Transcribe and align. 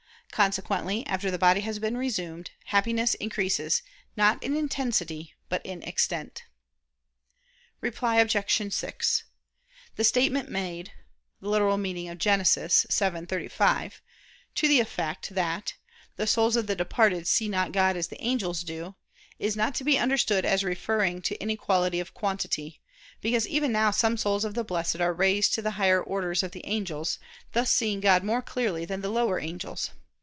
Consequently, 0.33 1.05
after 1.07 1.29
the 1.29 1.37
body 1.37 1.59
has 1.59 1.77
been 1.77 1.97
resumed, 1.97 2.51
Happiness 2.67 3.15
increases 3.15 3.83
not 4.15 4.41
in 4.41 4.55
intensity, 4.55 5.33
but 5.49 5.63
in 5.65 5.83
extent. 5.83 6.45
Reply 7.81 8.15
Obj. 8.15 8.73
6: 8.73 9.23
The 9.97 10.03
statement 10.05 10.49
made 10.49 10.93
(Gen. 11.43 11.53
ad 11.53 12.23
lit. 12.23 12.85
xii, 12.89 13.25
35) 13.25 14.01
to 14.55 14.67
the 14.69 14.79
effect 14.79 15.29
that 15.35 15.73
"the 16.15 16.25
souls 16.25 16.55
of 16.55 16.65
the 16.65 16.75
departed 16.77 17.27
see 17.27 17.49
not 17.49 17.73
God 17.73 17.97
as 17.97 18.07
the 18.07 18.23
angels 18.23 18.63
do," 18.63 18.95
is 19.37 19.57
not 19.57 19.75
to 19.75 19.83
be 19.83 19.99
understood 19.99 20.45
as 20.45 20.63
referring 20.63 21.21
to 21.23 21.35
inequality 21.41 21.99
of 21.99 22.13
quantity; 22.15 22.79
because 23.19 23.45
even 23.49 23.73
now 23.73 23.91
some 23.91 24.15
souls 24.15 24.45
of 24.45 24.53
the 24.53 24.63
Blessed 24.63 25.01
are 25.01 25.13
raised 25.13 25.53
to 25.55 25.61
the 25.61 25.71
higher 25.71 26.01
orders 26.01 26.41
of 26.41 26.51
the 26.51 26.65
angels, 26.65 27.19
thus 27.51 27.69
seeing 27.69 27.99
God 27.99 28.23
more 28.23 28.41
clearly 28.41 28.85
than 28.85 29.01
the 29.01 29.09
lower 29.09 29.37
angels. 29.39 29.91